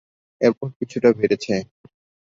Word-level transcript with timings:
এরপর 0.41 0.67
কিছুটা 0.79 1.09
বেড়েছে। 1.19 1.53